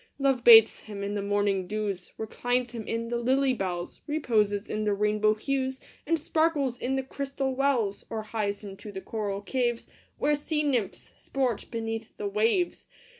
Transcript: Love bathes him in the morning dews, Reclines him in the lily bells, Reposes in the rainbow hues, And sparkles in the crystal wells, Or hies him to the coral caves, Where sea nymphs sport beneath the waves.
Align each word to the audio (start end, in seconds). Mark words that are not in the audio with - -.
Love 0.17 0.43
bathes 0.43 0.79
him 0.85 1.03
in 1.03 1.13
the 1.13 1.21
morning 1.21 1.67
dews, 1.67 2.11
Reclines 2.17 2.71
him 2.71 2.87
in 2.87 3.09
the 3.09 3.19
lily 3.19 3.53
bells, 3.53 4.01
Reposes 4.07 4.67
in 4.67 4.83
the 4.83 4.95
rainbow 4.95 5.35
hues, 5.35 5.79
And 6.07 6.17
sparkles 6.17 6.75
in 6.79 6.95
the 6.95 7.03
crystal 7.03 7.53
wells, 7.55 8.03
Or 8.09 8.23
hies 8.23 8.63
him 8.63 8.75
to 8.77 8.91
the 8.91 8.99
coral 9.01 9.41
caves, 9.43 9.87
Where 10.17 10.33
sea 10.33 10.63
nymphs 10.63 11.13
sport 11.21 11.65
beneath 11.69 12.17
the 12.17 12.27
waves. 12.27 12.87